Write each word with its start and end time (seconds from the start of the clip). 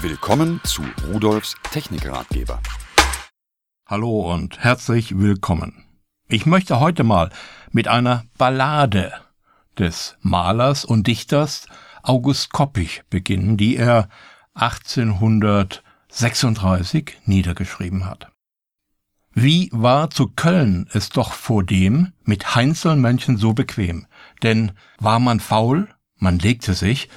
Willkommen 0.00 0.60
zu 0.62 0.84
Rudolfs 1.08 1.56
Technikratgeber. 1.72 2.60
Hallo 3.84 4.32
und 4.32 4.60
herzlich 4.60 5.18
willkommen. 5.18 5.86
Ich 6.28 6.46
möchte 6.46 6.78
heute 6.78 7.02
mal 7.02 7.30
mit 7.72 7.88
einer 7.88 8.22
Ballade 8.38 9.12
des 9.76 10.16
Malers 10.20 10.84
und 10.84 11.08
Dichters 11.08 11.66
August 12.04 12.52
Koppig 12.52 13.02
beginnen, 13.10 13.56
die 13.56 13.76
er 13.76 14.08
1836 14.54 17.18
niedergeschrieben 17.24 18.06
hat. 18.06 18.28
Wie 19.34 19.68
war 19.72 20.10
zu 20.10 20.28
Köln 20.28 20.88
es 20.92 21.08
doch 21.08 21.32
vor 21.32 21.64
dem 21.64 22.12
mit 22.22 22.54
Heinzelmönchen 22.54 23.36
so 23.36 23.52
bequem, 23.52 24.06
denn 24.44 24.70
war 25.00 25.18
man 25.18 25.40
faul, 25.40 25.88
man 26.18 26.38
legte 26.38 26.74
sich, 26.74 27.08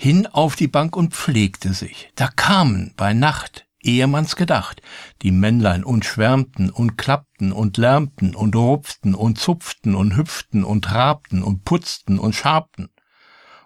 hin 0.00 0.26
auf 0.26 0.56
die 0.56 0.66
Bank 0.66 0.96
und 0.96 1.12
pflegte 1.12 1.74
sich. 1.74 2.10
Da 2.14 2.28
kamen 2.28 2.94
bei 2.96 3.12
Nacht, 3.12 3.66
ehe 3.82 4.06
man's 4.06 4.34
gedacht, 4.34 4.80
die 5.20 5.30
Männlein 5.30 5.84
und 5.84 6.06
schwärmten 6.06 6.70
und 6.70 6.96
klappten 6.96 7.52
und 7.52 7.76
lärmten 7.76 8.34
und 8.34 8.56
rupften 8.56 9.14
und 9.14 9.38
zupften 9.38 9.94
und 9.94 10.16
hüpften 10.16 10.64
und 10.64 10.86
trabten 10.86 11.42
und 11.42 11.66
putzten 11.66 12.18
und 12.18 12.34
schabten. 12.34 12.88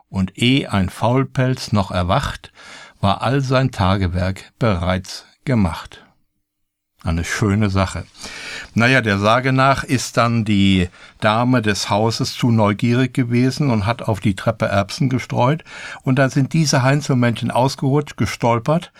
Und 0.08 0.36
eh 0.36 0.66
ein 0.66 0.88
Faulpelz 0.88 1.70
noch 1.70 1.92
erwacht, 1.92 2.52
war 3.00 3.22
all 3.22 3.40
sein 3.40 3.70
Tagewerk 3.70 4.52
bereits 4.58 5.26
gemacht. 5.44 6.03
Eine 7.04 7.22
schöne 7.22 7.68
Sache. 7.68 8.04
Naja, 8.72 9.02
der 9.02 9.18
Sage 9.18 9.52
nach 9.52 9.84
ist 9.84 10.16
dann 10.16 10.46
die 10.46 10.88
Dame 11.20 11.60
des 11.60 11.90
Hauses 11.90 12.32
zu 12.32 12.50
neugierig 12.50 13.12
gewesen 13.12 13.70
und 13.70 13.84
hat 13.84 14.00
auf 14.00 14.20
die 14.20 14.34
Treppe 14.34 14.64
Erbsen 14.66 15.10
gestreut. 15.10 15.64
Und 16.02 16.18
dann 16.18 16.30
sind 16.30 16.54
diese 16.54 16.82
Heinzelmännchen 16.82 17.50
ausgerutscht, 17.50 18.16
gestolpert 18.16 18.90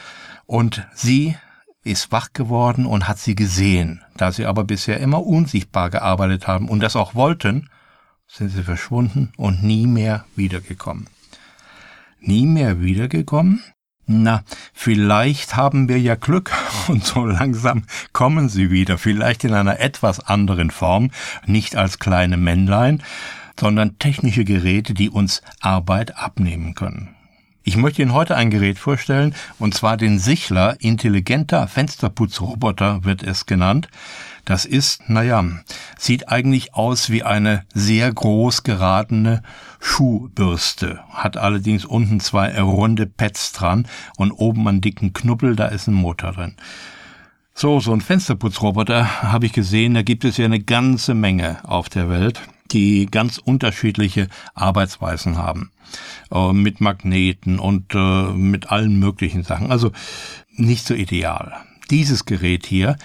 und 0.45 0.87
sie 0.95 1.37
ist 1.83 2.13
wach 2.13 2.35
geworden 2.35 2.85
und 2.85 3.09
hat 3.09 3.19
sie 3.19 3.35
gesehen. 3.35 4.03
Da 4.19 4.33
sie 4.33 4.45
aber 4.45 4.65
bisher 4.65 5.01
immer 5.01 5.25
unsichtbar 5.25 5.89
gearbeitet 5.89 6.47
haben 6.47 6.69
und 6.69 6.81
das 6.81 6.97
auch 6.97 7.15
wollten, 7.15 7.71
sind 8.27 8.51
sie 8.51 8.63
verschwunden 8.63 9.33
und 9.39 9.63
nie 9.63 9.87
mehr 9.87 10.27
wiedergekommen. 10.37 11.09
Nie 12.21 12.47
mehr 12.47 12.83
wiedergekommen? 12.83 13.63
Na, 14.07 14.45
vielleicht 14.75 15.57
haben 15.57 15.89
wir 15.89 15.99
ja 15.99 16.15
Glück 16.15 16.53
und 16.89 17.05
so 17.05 17.25
langsam 17.25 17.85
kommen 18.13 18.49
sie 18.49 18.71
wieder, 18.71 18.99
vielleicht 18.99 19.45
in 19.45 19.55
einer 19.55 19.81
etwas 19.81 20.21
anderen 20.21 20.71
Form, 20.71 21.11
nicht 21.47 21.77
als 21.77 21.99
kleine 21.99 22.37
Männlein, 22.37 23.03
sondern 23.59 23.99
technische 23.99 24.45
Geräte, 24.45 24.95
die 24.95 25.09
uns 25.09 25.43
Arbeit 25.61 26.19
abnehmen 26.19 26.75
können. 26.75 27.15
Ich 27.67 27.79
möchte 27.79 28.03
Ihnen 28.03 28.13
heute 28.13 28.37
ein 28.37 28.51
Gerät 28.51 28.79
vorstellen, 28.79 29.35
und 29.59 29.73
zwar 29.73 29.97
den 29.97 30.19
Sichler 30.19 30.77
intelligenter 30.81 31.67
Fensterputzroboter 31.67 33.05
wird 33.05 33.23
es 33.23 33.47
genannt. 33.47 33.89
Das 34.45 34.65
ist, 34.65 35.09
naja, 35.09 35.45
sieht 35.99 36.29
eigentlich 36.29 36.75
aus 36.75 37.11
wie 37.11 37.23
eine 37.23 37.65
sehr 37.73 38.13
groß 38.13 38.63
geratene 38.63 39.43
Schuhbürste, 39.81 41.01
hat 41.11 41.37
allerdings 41.37 41.85
unten 41.85 42.21
zwei 42.21 42.61
runde 42.61 43.07
Pads 43.07 43.53
dran 43.53 43.87
und 44.17 44.33
oben 44.33 44.67
einen 44.69 44.81
dicken 44.81 45.13
Knubbel, 45.13 45.57
da 45.57 45.67
ist 45.67 45.87
ein 45.87 45.95
Motor 45.95 46.33
drin. 46.33 46.57
So, 47.55 47.81
so 47.81 47.93
ein 47.93 48.01
Fensterputzroboter 48.01 49.23
habe 49.23 49.47
ich 49.47 49.53
gesehen, 49.53 49.95
da 49.95 50.03
gibt 50.03 50.25
es 50.25 50.37
ja 50.37 50.45
eine 50.45 50.61
ganze 50.61 51.15
Menge 51.15 51.59
auf 51.65 51.89
der 51.89 52.09
Welt 52.09 52.41
die 52.71 53.07
ganz 53.07 53.39
unterschiedliche 53.39 54.29
Arbeitsweisen 54.55 55.37
haben. 55.37 55.71
Äh, 56.31 56.53
mit 56.53 56.81
Magneten 56.81 57.59
und 57.59 57.95
äh, 57.95 58.33
mit 58.33 58.71
allen 58.71 58.99
möglichen 58.99 59.45
Sachen. 59.45 59.71
Also 59.71 59.93
nicht 60.51 60.87
so 60.87 60.95
ideal. 60.95 61.53
Dieses 61.91 62.25
Gerät 62.25 62.67
hier 62.67 62.97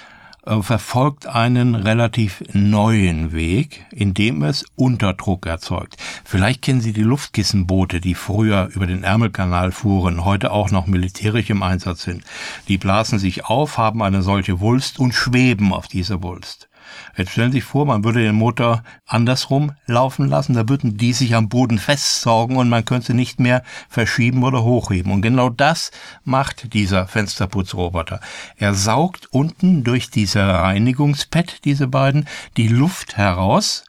verfolgt 0.61 1.27
einen 1.27 1.75
relativ 1.75 2.43
neuen 2.53 3.31
Weg, 3.31 3.85
indem 3.91 4.43
es 4.43 4.65
Unterdruck 4.75 5.45
erzeugt. 5.45 5.97
Vielleicht 6.25 6.61
kennen 6.61 6.81
Sie 6.81 6.93
die 6.93 7.03
Luftkissenboote, 7.03 8.01
die 8.01 8.15
früher 8.15 8.69
über 8.73 8.87
den 8.87 9.03
Ärmelkanal 9.03 9.71
fuhren, 9.71 10.25
heute 10.25 10.51
auch 10.51 10.71
noch 10.71 10.87
militärisch 10.87 11.49
im 11.49 11.63
Einsatz 11.63 12.03
sind. 12.03 12.23
Die 12.67 12.77
blasen 12.77 13.19
sich 13.19 13.45
auf, 13.45 13.77
haben 13.77 14.01
eine 14.01 14.21
solche 14.21 14.59
Wulst 14.59 14.99
und 14.99 15.13
schweben 15.13 15.73
auf 15.73 15.87
dieser 15.87 16.23
Wulst. 16.23 16.68
Jetzt 17.17 17.31
stellen 17.31 17.51
Sie 17.51 17.57
sich 17.57 17.63
vor, 17.63 17.85
man 17.85 18.03
würde 18.03 18.21
den 18.21 18.35
Motor 18.35 18.83
andersrum 19.05 19.73
laufen 19.85 20.27
lassen, 20.27 20.53
da 20.53 20.69
würden 20.69 20.97
die 20.97 21.13
sich 21.13 21.35
am 21.35 21.49
Boden 21.49 21.79
festsaugen 21.79 22.57
und 22.57 22.69
man 22.69 22.85
könnte 22.85 23.13
nicht 23.13 23.39
mehr 23.39 23.63
verschieben 23.89 24.43
oder 24.43 24.63
hochheben. 24.63 25.11
Und 25.11 25.21
genau 25.21 25.49
das 25.49 25.91
macht 26.23 26.73
dieser 26.73 27.07
Fensterputzroboter. 27.07 28.19
Er 28.57 28.73
saugt 28.73 29.27
unten 29.31 29.83
durch 29.83 30.09
diese 30.09 30.41
Reinigungspad, 30.41 31.65
diese 31.65 31.87
beiden, 31.87 32.27
die 32.57 32.67
Luft 32.67 33.17
heraus 33.17 33.83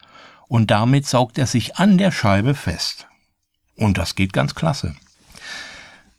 und 0.48 0.70
damit 0.70 1.06
saugt 1.06 1.38
er 1.38 1.46
sich 1.46 1.76
an 1.76 1.96
der 1.96 2.10
Scheibe 2.10 2.54
fest. 2.54 3.06
Und 3.76 3.98
das 3.98 4.14
geht 4.14 4.32
ganz 4.32 4.54
klasse. 4.54 4.96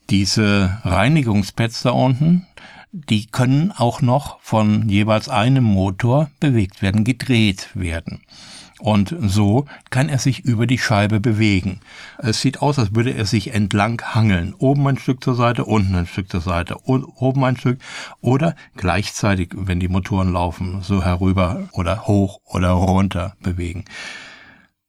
Diese 0.10 0.80
Reinigungspads 0.84 1.84
da 1.84 1.92
unten, 1.92 2.48
die 2.92 3.28
können 3.28 3.72
auch 3.72 4.02
noch 4.02 4.40
von 4.42 4.90
jeweils 4.90 5.30
einem 5.30 5.64
Motor 5.64 6.30
bewegt 6.40 6.82
werden, 6.82 7.04
gedreht 7.04 7.70
werden. 7.74 8.22
Und 8.80 9.16
so 9.20 9.66
kann 9.92 10.10
er 10.10 10.18
sich 10.18 10.40
über 10.44 10.66
die 10.66 10.80
Scheibe 10.80 11.20
bewegen. 11.20 11.82
Es 12.18 12.42
sieht 12.42 12.64
aus, 12.64 12.80
als 12.80 12.96
würde 12.96 13.14
er 13.14 13.28
sich 13.28 13.54
entlang 13.54 14.02
hangeln. 14.02 14.56
Oben 14.58 14.88
ein 14.88 14.98
Stück 14.98 15.24
zur 15.24 15.36
Seite, 15.36 15.66
unten 15.66 15.94
ein 15.94 16.08
Stück 16.08 16.32
zur 16.32 16.42
Seite, 16.42 16.78
oben 16.86 17.44
ein 17.44 17.58
Stück 17.58 17.80
oder 18.22 18.56
gleichzeitig, 18.76 19.52
wenn 19.56 19.80
die 19.80 19.88
Motoren 19.88 20.34
laufen, 20.34 20.82
so 20.82 21.04
herüber 21.04 21.70
oder 21.74 22.08
hoch 22.08 22.40
oder 22.46 22.72
runter 22.72 23.36
bewegen. 23.42 23.86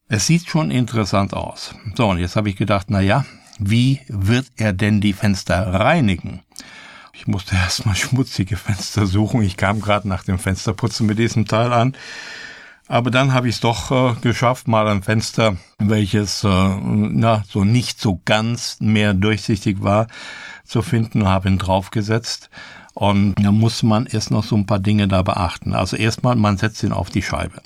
Es 0.08 0.26
sieht 0.26 0.48
schon 0.48 0.70
interessant 0.70 1.34
aus. 1.34 1.74
So, 1.94 2.08
und 2.08 2.18
jetzt 2.18 2.36
habe 2.36 2.48
ich 2.48 2.56
gedacht, 2.56 2.86
na 2.88 3.00
ja, 3.00 3.26
wie 3.58 4.00
wird 4.08 4.46
er 4.56 4.72
denn 4.72 5.02
die 5.02 5.12
Fenster 5.12 5.66
reinigen? 5.66 6.40
Ich 7.22 7.28
musste 7.28 7.54
erstmal 7.54 7.94
schmutzige 7.94 8.56
Fenster 8.56 9.06
suchen. 9.06 9.42
Ich 9.42 9.56
kam 9.56 9.80
gerade 9.80 10.08
nach 10.08 10.24
dem 10.24 10.40
Fensterputzen 10.40 11.06
mit 11.06 11.20
diesem 11.20 11.46
Teil 11.46 11.72
an. 11.72 11.94
Aber 12.88 13.12
dann 13.12 13.32
habe 13.32 13.48
ich 13.48 13.54
es 13.54 13.60
doch 13.60 13.92
äh, 13.92 14.20
geschafft, 14.20 14.66
mal 14.66 14.88
ein 14.88 15.04
Fenster, 15.04 15.56
welches 15.78 16.42
äh, 16.42 16.48
na 16.48 17.44
so 17.48 17.62
nicht 17.62 18.00
so 18.00 18.20
ganz 18.24 18.78
mehr 18.80 19.14
durchsichtig 19.14 19.84
war, 19.84 20.08
zu 20.64 20.82
finden 20.82 21.22
und 21.22 21.28
habe 21.28 21.48
ihn 21.48 21.58
draufgesetzt. 21.58 22.50
Und 22.92 23.36
da 23.36 23.52
muss 23.52 23.84
man 23.84 24.06
erst 24.06 24.32
noch 24.32 24.42
so 24.42 24.56
ein 24.56 24.66
paar 24.66 24.80
Dinge 24.80 25.06
da 25.06 25.22
beachten. 25.22 25.74
Also 25.74 25.96
erstmal, 25.96 26.34
man 26.34 26.58
setzt 26.58 26.82
ihn 26.82 26.92
auf 26.92 27.08
die 27.08 27.22
Scheibe. 27.22 27.62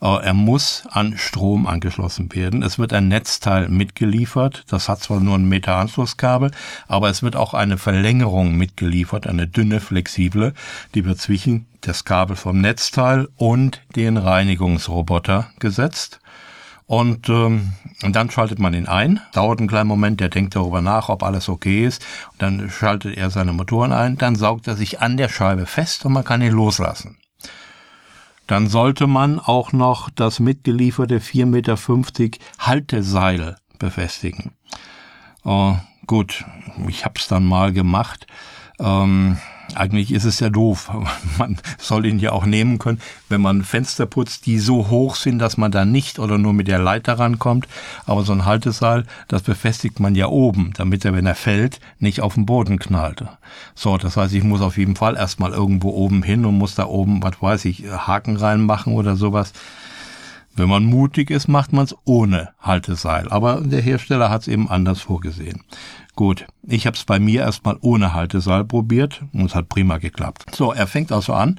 Er 0.00 0.32
muss 0.32 0.84
an 0.90 1.18
Strom 1.18 1.66
angeschlossen 1.66 2.34
werden. 2.34 2.62
Es 2.62 2.78
wird 2.78 2.94
ein 2.94 3.08
Netzteil 3.08 3.68
mitgeliefert. 3.68 4.64
Das 4.68 4.88
hat 4.88 5.00
zwar 5.00 5.20
nur 5.20 5.34
ein 5.34 5.46
Meter 5.46 5.76
Anschlusskabel, 5.76 6.52
aber 6.88 7.10
es 7.10 7.22
wird 7.22 7.36
auch 7.36 7.52
eine 7.52 7.76
Verlängerung 7.76 8.56
mitgeliefert, 8.56 9.26
eine 9.26 9.46
dünne, 9.46 9.78
flexible, 9.80 10.54
die 10.94 11.04
wird 11.04 11.20
zwischen 11.20 11.66
das 11.82 12.06
Kabel 12.06 12.36
vom 12.36 12.62
Netzteil 12.62 13.28
und 13.36 13.82
den 13.94 14.16
Reinigungsroboter 14.16 15.50
gesetzt. 15.58 16.20
Und, 16.86 17.28
ähm, 17.28 17.74
und 18.02 18.16
dann 18.16 18.30
schaltet 18.30 18.58
man 18.58 18.74
ihn 18.74 18.88
ein. 18.88 19.20
Dauert 19.32 19.60
einen 19.60 19.68
kleinen 19.68 19.86
Moment, 19.86 20.18
der 20.18 20.28
denkt 20.28 20.56
darüber 20.56 20.80
nach, 20.80 21.08
ob 21.08 21.22
alles 21.22 21.48
okay 21.48 21.86
ist. 21.86 22.04
Und 22.32 22.42
dann 22.42 22.70
schaltet 22.70 23.16
er 23.16 23.30
seine 23.30 23.52
Motoren 23.52 23.92
ein. 23.92 24.16
Dann 24.18 24.34
saugt 24.34 24.66
er 24.66 24.76
sich 24.76 25.00
an 25.00 25.16
der 25.16 25.28
Scheibe 25.28 25.66
fest 25.66 26.04
und 26.04 26.14
man 26.14 26.24
kann 26.24 26.42
ihn 26.42 26.52
loslassen 26.52 27.19
dann 28.50 28.66
sollte 28.66 29.06
man 29.06 29.38
auch 29.38 29.72
noch 29.72 30.10
das 30.10 30.40
mitgelieferte 30.40 31.20
4,50 31.20 31.46
Meter 31.46 31.76
Halteseil 32.58 33.56
befestigen. 33.78 34.50
Oh, 35.44 35.76
gut, 36.06 36.44
ich 36.88 37.04
hab's 37.04 37.28
dann 37.28 37.46
mal 37.46 37.72
gemacht. 37.72 38.26
Ähm, 38.80 39.36
eigentlich 39.74 40.12
ist 40.12 40.24
es 40.24 40.40
ja 40.40 40.50
doof. 40.50 40.90
Man 41.38 41.58
soll 41.78 42.06
ihn 42.06 42.18
ja 42.18 42.32
auch 42.32 42.44
nehmen 42.44 42.78
können, 42.78 43.00
wenn 43.28 43.40
man 43.40 43.62
Fenster 43.62 44.06
putzt, 44.06 44.46
die 44.46 44.58
so 44.58 44.88
hoch 44.88 45.16
sind, 45.16 45.38
dass 45.38 45.56
man 45.56 45.70
da 45.70 45.84
nicht 45.84 46.18
oder 46.18 46.38
nur 46.38 46.52
mit 46.52 46.68
der 46.68 46.78
Leiter 46.78 47.18
rankommt. 47.18 47.68
Aber 48.06 48.22
so 48.22 48.32
ein 48.32 48.44
Halteseil, 48.44 49.04
das 49.28 49.42
befestigt 49.42 50.00
man 50.00 50.14
ja 50.14 50.26
oben, 50.26 50.72
damit 50.76 51.04
er, 51.04 51.14
wenn 51.14 51.26
er 51.26 51.34
fällt, 51.34 51.80
nicht 51.98 52.20
auf 52.20 52.34
den 52.34 52.46
Boden 52.46 52.78
knallt. 52.78 53.24
So, 53.74 53.96
das 53.96 54.16
heißt, 54.16 54.34
ich 54.34 54.44
muss 54.44 54.60
auf 54.60 54.78
jeden 54.78 54.96
Fall 54.96 55.16
erstmal 55.16 55.52
irgendwo 55.52 55.90
oben 55.90 56.22
hin 56.22 56.44
und 56.44 56.58
muss 56.58 56.74
da 56.74 56.86
oben, 56.86 57.22
was 57.22 57.40
weiß 57.40 57.64
ich, 57.66 57.84
Haken 57.90 58.36
reinmachen 58.36 58.94
oder 58.94 59.16
sowas. 59.16 59.52
Wenn 60.56 60.68
man 60.68 60.84
mutig 60.84 61.30
ist, 61.30 61.48
macht 61.48 61.72
man 61.72 61.84
es 61.84 61.96
ohne 62.04 62.50
Halteseil. 62.60 63.28
Aber 63.28 63.60
der 63.60 63.80
Hersteller 63.80 64.30
hat 64.30 64.42
es 64.42 64.48
eben 64.48 64.68
anders 64.68 65.00
vorgesehen. 65.00 65.62
Gut, 66.20 66.46
ich 66.62 66.86
habe 66.86 66.98
es 66.98 67.04
bei 67.04 67.18
mir 67.18 67.40
erstmal 67.40 67.78
ohne 67.80 68.12
Halteseil 68.12 68.66
probiert 68.66 69.22
und 69.32 69.46
es 69.46 69.54
hat 69.54 69.70
prima 69.70 69.96
geklappt. 69.96 70.54
So, 70.54 70.70
er 70.70 70.86
fängt 70.86 71.12
also 71.12 71.32
an, 71.32 71.58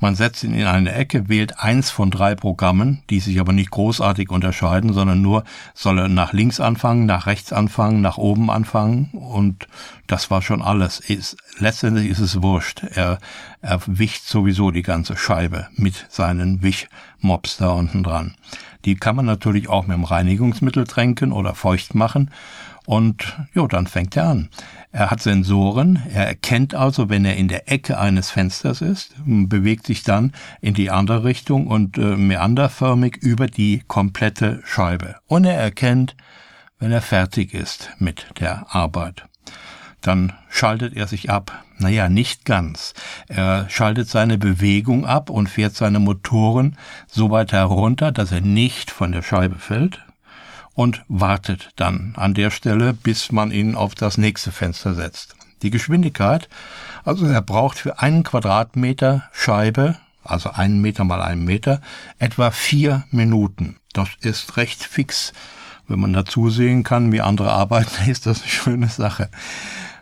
man 0.00 0.16
setzt 0.16 0.42
ihn 0.42 0.52
in 0.52 0.66
eine 0.66 0.92
Ecke, 0.92 1.28
wählt 1.28 1.60
eins 1.60 1.90
von 1.90 2.10
drei 2.10 2.34
Programmen, 2.34 3.04
die 3.08 3.20
sich 3.20 3.38
aber 3.38 3.52
nicht 3.52 3.70
großartig 3.70 4.30
unterscheiden, 4.30 4.92
sondern 4.92 5.22
nur 5.22 5.44
soll 5.74 6.00
er 6.00 6.08
nach 6.08 6.32
links 6.32 6.58
anfangen, 6.58 7.06
nach 7.06 7.26
rechts 7.26 7.52
anfangen, 7.52 8.00
nach 8.00 8.18
oben 8.18 8.50
anfangen 8.50 9.10
und 9.12 9.68
das 10.08 10.28
war 10.28 10.42
schon 10.42 10.60
alles. 10.60 10.98
Ist, 10.98 11.36
letztendlich 11.60 12.08
ist 12.08 12.18
es 12.18 12.42
wurscht. 12.42 12.82
Er, 12.82 13.20
er 13.62 13.80
wicht 13.86 14.26
sowieso 14.26 14.72
die 14.72 14.82
ganze 14.82 15.16
Scheibe 15.16 15.68
mit 15.76 16.06
seinen 16.08 16.62
Wichmops 16.64 17.58
da 17.58 17.68
unten 17.68 18.02
dran. 18.02 18.34
Die 18.86 18.96
kann 18.96 19.14
man 19.14 19.26
natürlich 19.26 19.68
auch 19.68 19.86
mit 19.86 19.96
dem 19.96 20.02
Reinigungsmittel 20.02 20.84
tränken 20.84 21.30
oder 21.30 21.54
feucht 21.54 21.94
machen 21.94 22.28
und 22.90 23.36
ja, 23.54 23.68
dann 23.68 23.86
fängt 23.86 24.16
er 24.16 24.24
an. 24.24 24.48
Er 24.90 25.12
hat 25.12 25.22
Sensoren, 25.22 26.02
er 26.12 26.26
erkennt 26.26 26.74
also, 26.74 27.08
wenn 27.08 27.24
er 27.24 27.36
in 27.36 27.46
der 27.46 27.70
Ecke 27.70 28.00
eines 28.00 28.32
Fensters 28.32 28.80
ist, 28.80 29.14
bewegt 29.24 29.86
sich 29.86 30.02
dann 30.02 30.32
in 30.60 30.74
die 30.74 30.90
andere 30.90 31.22
Richtung 31.22 31.68
und 31.68 31.98
äh, 31.98 32.16
meanderförmig 32.16 33.18
über 33.18 33.46
die 33.46 33.84
komplette 33.86 34.60
Scheibe. 34.64 35.14
Und 35.28 35.44
er 35.44 35.54
erkennt, 35.54 36.16
wenn 36.80 36.90
er 36.90 37.00
fertig 37.00 37.54
ist 37.54 37.90
mit 38.00 38.26
der 38.40 38.74
Arbeit. 38.74 39.24
Dann 40.00 40.32
schaltet 40.48 40.96
er 40.96 41.06
sich 41.06 41.30
ab. 41.30 41.62
Naja, 41.78 42.08
nicht 42.08 42.44
ganz. 42.44 42.94
Er 43.28 43.70
schaltet 43.70 44.08
seine 44.08 44.36
Bewegung 44.36 45.06
ab 45.06 45.30
und 45.30 45.48
fährt 45.48 45.76
seine 45.76 46.00
Motoren 46.00 46.76
so 47.06 47.30
weit 47.30 47.52
herunter, 47.52 48.10
dass 48.10 48.32
er 48.32 48.40
nicht 48.40 48.90
von 48.90 49.12
der 49.12 49.22
Scheibe 49.22 49.60
fällt, 49.60 50.00
und 50.74 51.02
wartet 51.08 51.70
dann 51.76 52.14
an 52.16 52.34
der 52.34 52.50
Stelle, 52.50 52.92
bis 52.92 53.32
man 53.32 53.50
ihn 53.50 53.74
auf 53.74 53.94
das 53.94 54.18
nächste 54.18 54.52
Fenster 54.52 54.94
setzt. 54.94 55.34
Die 55.62 55.70
Geschwindigkeit, 55.70 56.48
also 57.04 57.26
er 57.26 57.42
braucht 57.42 57.78
für 57.78 58.00
einen 58.00 58.22
Quadratmeter 58.22 59.24
Scheibe, 59.32 59.96
also 60.24 60.50
einen 60.50 60.80
Meter 60.80 61.04
mal 61.04 61.22
einen 61.22 61.44
Meter, 61.44 61.80
etwa 62.18 62.50
vier 62.50 63.04
Minuten. 63.10 63.76
Das 63.92 64.08
ist 64.20 64.56
recht 64.56 64.82
fix. 64.82 65.32
Wenn 65.88 66.00
man 66.00 66.12
dazu 66.12 66.50
sehen 66.50 66.82
kann, 66.82 67.12
wie 67.12 67.20
andere 67.20 67.50
arbeiten, 67.52 68.08
ist 68.08 68.26
das 68.26 68.42
eine 68.42 68.50
schöne 68.50 68.88
Sache. 68.88 69.28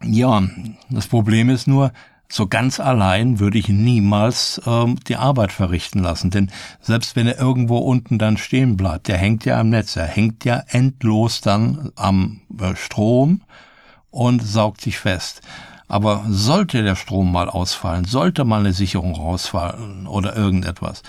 Ja, 0.04 0.42
das 0.90 1.08
Problem 1.08 1.50
ist 1.50 1.66
nur, 1.66 1.92
so 2.30 2.46
ganz 2.46 2.78
allein 2.78 3.40
würde 3.40 3.58
ich 3.58 3.68
niemals 3.68 4.60
ähm, 4.66 4.98
die 5.08 5.16
Arbeit 5.16 5.50
verrichten 5.52 6.00
lassen. 6.00 6.30
Denn 6.30 6.50
selbst 6.80 7.16
wenn 7.16 7.26
er 7.26 7.38
irgendwo 7.38 7.78
unten 7.78 8.18
dann 8.18 8.36
stehen 8.36 8.76
bleibt, 8.76 9.08
der 9.08 9.16
hängt 9.16 9.44
ja 9.44 9.58
am 9.58 9.70
Netz, 9.70 9.96
er 9.96 10.06
hängt 10.06 10.44
ja 10.44 10.62
endlos 10.68 11.40
dann 11.40 11.90
am 11.96 12.40
äh, 12.60 12.76
Strom 12.76 13.42
und 14.10 14.42
saugt 14.42 14.80
sich 14.82 14.98
fest. 14.98 15.40
Aber 15.88 16.26
sollte 16.28 16.82
der 16.82 16.96
Strom 16.96 17.32
mal 17.32 17.48
ausfallen, 17.48 18.04
sollte 18.04 18.44
mal 18.44 18.60
eine 18.60 18.74
Sicherung 18.74 19.14
rausfallen 19.14 20.06
oder 20.06 20.36
irgendetwas, 20.36 21.02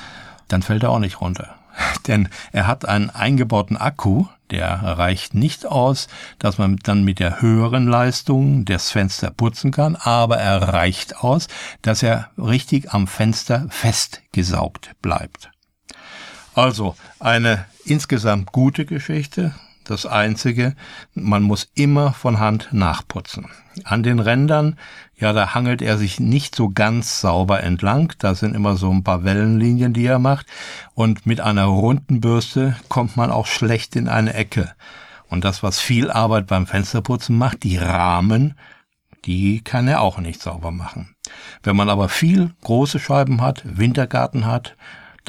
dann 0.48 0.62
fällt 0.62 0.84
er 0.84 0.92
auch 0.92 1.00
nicht 1.00 1.20
runter. 1.20 1.56
Denn 2.08 2.30
er 2.54 2.66
hat 2.66 2.88
einen 2.88 3.10
eingebauten 3.10 3.76
Akku, 3.76 4.26
der 4.52 4.82
reicht 4.82 5.34
nicht 5.34 5.66
aus, 5.66 6.08
dass 6.40 6.58
man 6.58 6.78
dann 6.78 7.04
mit 7.04 7.20
der 7.20 7.42
höheren 7.42 7.88
Leistung 7.88 8.66
das 8.66 8.92
Fenster 8.92 9.32
putzen 9.32 9.72
kann, 9.72 9.96
aber 9.96 10.38
er 10.38 10.62
reicht 10.74 11.18
aus, 11.18 11.48
dass 11.82 12.04
er 12.04 12.32
richtig 12.38 12.94
am 12.94 13.08
Fenster 13.08 13.68
festgesaugt 13.70 14.92
bleibt. 15.02 15.52
Also 16.54 16.96
eine 17.20 17.66
insgesamt 17.86 18.52
gute 18.52 18.86
Geschichte, 18.86 19.54
das 19.90 20.06
Einzige, 20.06 20.76
man 21.14 21.44
muss 21.44 21.70
immer 21.76 22.14
von 22.14 22.40
Hand 22.40 22.70
nachputzen. 22.72 23.48
An 23.84 24.04
den 24.04 24.20
Rändern, 24.20 24.78
ja, 25.16 25.34
da 25.34 25.54
hangelt 25.54 25.82
er 25.82 25.98
sich 25.98 26.20
nicht 26.20 26.56
so 26.56 26.70
ganz 26.70 27.22
sauber 27.22 27.64
entlang. 27.64 28.14
Da 28.20 28.36
sind 28.36 28.56
immer 28.56 28.76
so 28.76 28.92
ein 28.92 29.04
paar 29.04 29.24
Wellenlinien, 29.24 29.94
die 29.94 30.06
er 30.06 30.20
macht. 30.20 30.46
Und 30.94 31.26
mit 31.26 31.42
einer 31.42 31.66
runden 31.66 32.22
Bürste 32.22 32.76
kommt 32.88 33.18
man 33.18 33.32
auch 33.32 33.48
schlecht 33.48 33.96
in 33.96 34.08
eine 34.08 34.34
Ecke. 34.34 34.74
Und 35.30 35.44
das, 35.44 35.64
was 35.64 35.80
viel 35.80 36.10
Arbeit 36.10 36.48
beim 36.48 36.68
Fensterputzen 36.68 37.38
macht, 37.38 37.64
die 37.64 37.78
Rahmen, 37.78 38.56
die 39.26 39.62
kann 39.62 39.88
er 39.88 40.02
auch 40.02 40.18
nicht 40.18 40.42
sauber 40.42 40.72
machen. 40.72 41.16
Wenn 41.64 41.76
man 41.76 41.90
aber 41.90 42.10
viel 42.10 42.54
große 42.62 43.00
Scheiben 43.00 43.42
hat, 43.42 43.64
Wintergarten 43.66 44.46
hat, 44.46 44.76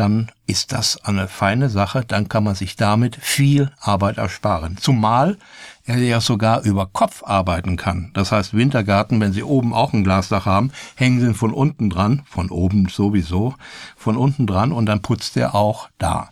dann 0.01 0.33
ist 0.47 0.73
das 0.73 1.05
eine 1.05 1.29
feine 1.29 1.69
Sache, 1.69 2.05
dann 2.07 2.29
kann 2.29 2.43
man 2.43 2.55
sich 2.55 2.75
damit 2.75 3.17
viel 3.17 3.71
Arbeit 3.79 4.17
ersparen. 4.17 4.79
Zumal 4.79 5.37
er 5.85 5.99
ja 5.99 6.21
sogar 6.21 6.63
über 6.63 6.87
Kopf 6.87 7.23
arbeiten 7.25 7.77
kann. 7.77 8.11
Das 8.15 8.33
heißt, 8.33 8.55
Wintergarten, 8.55 9.21
wenn 9.21 9.33
Sie 9.33 9.43
oben 9.43 9.75
auch 9.75 9.93
ein 9.93 10.05
Glasdach 10.05 10.47
haben, 10.47 10.73
hängen 10.95 11.21
Sie 11.21 11.35
von 11.35 11.53
unten 11.53 11.91
dran, 11.91 12.23
von 12.25 12.51
oben 12.51 12.89
sowieso, 12.89 13.55
von 13.97 14.17
unten 14.17 14.47
dran 14.47 14.73
und 14.73 14.87
dann 14.87 15.03
putzt 15.03 15.37
er 15.37 15.55
auch 15.55 15.89
da. 15.99 16.31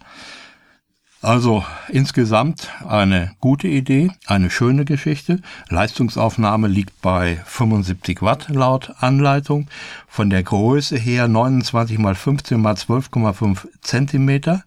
Also 1.20 1.64
insgesamt 1.88 2.68
eine 2.86 3.32
gute 3.40 3.66
Idee, 3.66 4.12
eine 4.26 4.50
schöne 4.50 4.84
Geschichte. 4.84 5.40
Leistungsaufnahme 5.68 6.68
liegt 6.68 7.02
bei 7.02 7.40
75 7.44 8.22
Watt 8.22 8.48
laut 8.50 8.94
Anleitung. 9.00 9.66
Von 10.06 10.30
der 10.30 10.44
Größe 10.44 10.96
her 10.96 11.26
29 11.26 11.98
mal 11.98 12.14
15 12.14 12.60
mal 12.60 12.74
12,5 12.74 13.66
Zentimeter 13.80 14.62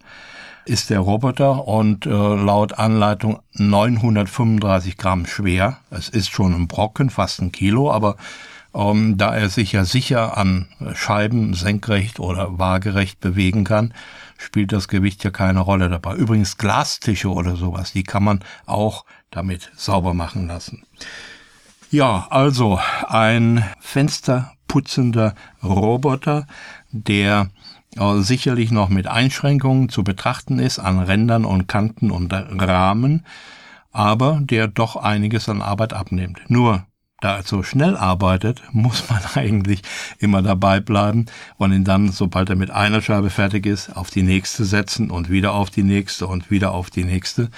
ist 0.65 0.89
der 0.89 0.99
Roboter 0.99 1.67
und 1.67 2.05
äh, 2.05 2.09
laut 2.09 2.77
Anleitung 2.77 3.39
935 3.53 4.97
Gramm 4.97 5.25
schwer. 5.25 5.77
Es 5.89 6.09
ist 6.09 6.31
schon 6.31 6.53
ein 6.53 6.67
Brocken, 6.67 7.09
fast 7.09 7.41
ein 7.41 7.51
Kilo, 7.51 7.91
aber 7.91 8.17
ähm, 8.73 9.17
da 9.17 9.35
er 9.35 9.49
sich 9.49 9.73
ja 9.73 9.85
sicher 9.85 10.37
an 10.37 10.67
Scheiben 10.93 11.53
senkrecht 11.53 12.19
oder 12.19 12.57
waagerecht 12.57 13.19
bewegen 13.19 13.63
kann, 13.63 13.93
spielt 14.37 14.71
das 14.71 14.87
Gewicht 14.87 15.23
ja 15.23 15.31
keine 15.31 15.59
Rolle 15.59 15.89
dabei. 15.89 16.15
Übrigens 16.15 16.57
Glastische 16.57 17.29
oder 17.29 17.55
sowas, 17.55 17.91
die 17.93 18.03
kann 18.03 18.23
man 18.23 18.39
auch 18.65 19.05
damit 19.29 19.71
sauber 19.75 20.13
machen 20.13 20.47
lassen. 20.47 20.83
Ja, 21.89 22.27
also 22.29 22.79
ein 23.07 23.65
fensterputzender 23.79 25.35
Roboter, 25.61 26.47
der 26.91 27.49
äh, 27.97 28.19
sicherlich 28.21 28.71
noch 28.71 28.87
mit 28.87 29.07
Einschränkungen 29.07 29.89
zu 29.89 30.03
betrachten 30.03 30.59
ist 30.59 30.79
an 30.79 30.99
Rändern 30.99 31.43
und 31.43 31.67
Kanten 31.67 32.11
und 32.11 32.31
Rahmen, 32.31 33.25
aber 33.91 34.39
der 34.41 34.69
doch 34.69 34.95
einiges 34.95 35.49
an 35.49 35.61
Arbeit 35.61 35.91
abnimmt. 35.91 36.39
Nur 36.47 36.85
da 37.21 37.37
er 37.37 37.43
so 37.43 37.63
schnell 37.63 37.95
arbeitet, 37.95 38.61
muss 38.73 39.09
man 39.09 39.21
eigentlich 39.35 39.81
immer 40.19 40.41
dabei 40.41 40.81
bleiben 40.81 41.27
und 41.57 41.71
ihn 41.71 41.85
dann, 41.85 42.11
sobald 42.11 42.49
er 42.49 42.57
mit 42.57 42.71
einer 42.71 43.01
Scheibe 43.01 43.29
fertig 43.29 43.65
ist, 43.65 43.95
auf 43.95 44.09
die 44.09 44.23
nächste 44.23 44.65
setzen 44.65 45.09
und 45.09 45.29
wieder 45.29 45.53
auf 45.53 45.69
die 45.69 45.83
nächste 45.83 46.27
und 46.27 46.51
wieder 46.51 46.71
auf 46.71 46.89
die 46.89 47.05
nächste. 47.05 47.49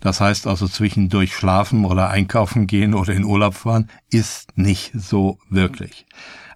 Das 0.00 0.20
heißt 0.20 0.46
also 0.46 0.66
zwischendurch 0.66 1.34
schlafen 1.34 1.84
oder 1.84 2.08
einkaufen 2.08 2.66
gehen 2.66 2.94
oder 2.94 3.12
in 3.12 3.24
Urlaub 3.24 3.54
fahren 3.54 3.90
ist 4.10 4.56
nicht 4.56 4.92
so 4.94 5.38
wirklich. 5.50 6.06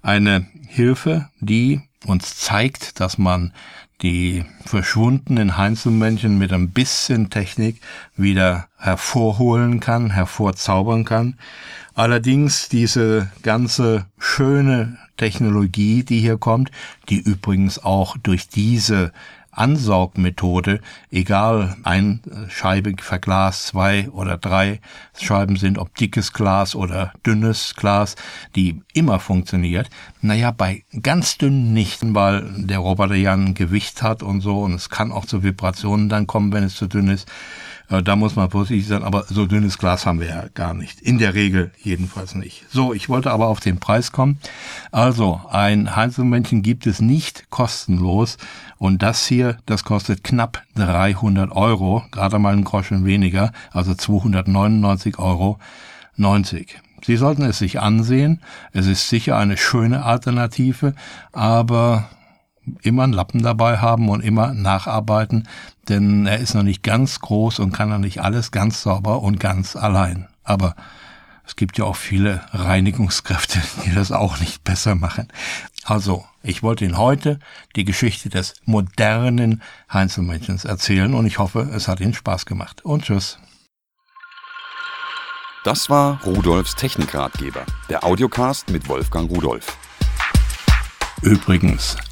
Eine 0.00 0.46
Hilfe, 0.66 1.28
die 1.40 1.82
uns 2.06 2.36
zeigt, 2.36 3.00
dass 3.00 3.18
man 3.18 3.52
die 4.02 4.44
verschwundenen 4.64 5.56
Heinzelmännchen 5.56 6.36
mit 6.36 6.52
ein 6.52 6.70
bisschen 6.70 7.30
Technik 7.30 7.80
wieder 8.16 8.68
hervorholen 8.76 9.80
kann, 9.80 10.10
hervorzaubern 10.10 11.04
kann. 11.04 11.38
Allerdings 11.94 12.68
diese 12.68 13.30
ganze 13.42 14.06
schöne 14.18 14.98
Technologie, 15.16 16.02
die 16.02 16.20
hier 16.20 16.38
kommt, 16.38 16.70
die 17.08 17.20
übrigens 17.20 17.78
auch 17.84 18.16
durch 18.16 18.48
diese 18.48 19.12
Ansaugmethode, 19.52 20.80
egal 21.10 21.76
ein 21.84 22.20
Scheibe 22.48 22.94
verglast, 22.98 23.66
zwei 23.66 24.08
oder 24.10 24.38
drei 24.38 24.80
Scheiben 25.20 25.56
sind, 25.56 25.78
ob 25.78 25.94
dickes 25.94 26.32
Glas 26.32 26.74
oder 26.74 27.12
dünnes 27.24 27.74
Glas, 27.76 28.16
die 28.56 28.82
immer 28.94 29.20
funktioniert. 29.20 29.90
Naja, 30.22 30.50
bei 30.50 30.84
ganz 31.02 31.38
dünnen 31.38 31.72
nicht, 31.72 32.00
weil 32.02 32.50
der 32.56 32.78
Roboter 32.78 33.14
ja 33.14 33.34
ein 33.34 33.54
Gewicht 33.54 34.02
hat 34.02 34.22
und 34.22 34.40
so 34.40 34.62
und 34.62 34.72
es 34.72 34.88
kann 34.88 35.12
auch 35.12 35.26
zu 35.26 35.42
Vibrationen 35.42 36.08
dann 36.08 36.26
kommen, 36.26 36.52
wenn 36.52 36.64
es 36.64 36.74
zu 36.74 36.86
dünn 36.86 37.08
ist. 37.08 37.28
Äh, 37.92 38.02
da 38.02 38.16
muss 38.16 38.36
man 38.36 38.50
vorsichtig 38.50 38.88
sein, 38.88 39.02
aber 39.02 39.24
so 39.28 39.46
dünnes 39.46 39.78
Glas 39.78 40.06
haben 40.06 40.20
wir 40.20 40.28
ja 40.28 40.44
gar 40.54 40.72
nicht. 40.72 41.00
In 41.00 41.18
der 41.18 41.34
Regel 41.34 41.72
jedenfalls 41.82 42.34
nicht. 42.34 42.64
So, 42.70 42.94
ich 42.94 43.08
wollte 43.08 43.30
aber 43.30 43.48
auf 43.48 43.60
den 43.60 43.78
Preis 43.78 44.12
kommen. 44.12 44.38
Also, 44.90 45.42
ein 45.50 45.94
Heinzelmännchen 45.94 46.62
gibt 46.62 46.86
es 46.86 47.00
nicht 47.00 47.50
kostenlos. 47.50 48.38
Und 48.78 49.02
das 49.02 49.26
hier, 49.26 49.58
das 49.66 49.84
kostet 49.84 50.24
knapp 50.24 50.62
300 50.74 51.52
Euro, 51.52 52.02
gerade 52.10 52.38
mal 52.38 52.54
einen 52.54 52.64
Groschen 52.64 53.04
weniger, 53.04 53.52
also 53.70 53.94
299 53.94 55.18
Euro 55.18 55.58
90. 56.16 56.80
Sie 57.04 57.16
sollten 57.16 57.42
es 57.42 57.58
sich 57.58 57.80
ansehen. 57.80 58.40
Es 58.72 58.86
ist 58.86 59.08
sicher 59.08 59.36
eine 59.36 59.56
schöne 59.56 60.04
Alternative, 60.04 60.94
aber 61.32 62.08
immer 62.82 63.04
einen 63.04 63.12
Lappen 63.12 63.42
dabei 63.42 63.78
haben 63.78 64.08
und 64.08 64.20
immer 64.20 64.54
nacharbeiten, 64.54 65.48
denn 65.88 66.26
er 66.26 66.38
ist 66.38 66.54
noch 66.54 66.62
nicht 66.62 66.82
ganz 66.82 67.20
groß 67.20 67.58
und 67.58 67.72
kann 67.72 67.88
noch 67.88 67.98
nicht 67.98 68.20
alles 68.22 68.50
ganz 68.50 68.82
sauber 68.82 69.20
und 69.22 69.40
ganz 69.40 69.76
allein. 69.76 70.28
Aber 70.44 70.74
Es 71.44 71.56
gibt 71.56 71.76
ja 71.76 71.84
auch 71.84 71.96
viele 71.96 72.40
Reinigungskräfte, 72.52 73.60
die 73.84 73.94
das 73.94 74.12
auch 74.12 74.40
nicht 74.40 74.64
besser 74.64 74.94
machen. 74.94 75.28
Also, 75.84 76.24
ich 76.42 76.62
wollte 76.62 76.84
Ihnen 76.84 76.96
heute 76.96 77.40
die 77.74 77.84
Geschichte 77.84 78.28
des 78.28 78.54
modernen 78.64 79.62
Heinzelmännchens 79.92 80.64
erzählen 80.64 81.12
und 81.14 81.26
ich 81.26 81.38
hoffe, 81.38 81.68
es 81.74 81.88
hat 81.88 82.00
Ihnen 82.00 82.14
Spaß 82.14 82.46
gemacht. 82.46 82.84
Und 82.84 83.04
tschüss. 83.04 83.38
Das 85.64 85.90
war 85.90 86.20
Rudolfs 86.24 86.74
Technikratgeber, 86.74 87.64
der 87.88 88.04
Audiocast 88.04 88.70
mit 88.70 88.88
Wolfgang 88.88 89.30
Rudolf. 89.30 89.76
Übrigens, 91.22 91.96